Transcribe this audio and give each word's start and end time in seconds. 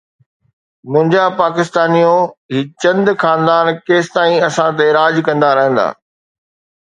منهنجا 0.91 1.25
پاڪستانيو، 1.41 2.15
هي 2.53 2.59
چند 2.85 3.05
خاندان 3.23 3.65
ڪيستائين 3.87 4.41
اسان 4.47 4.69
تي 4.77 4.87
راڄ 4.97 5.15
ڪندا 5.27 5.49
رهندا؟ 5.57 5.87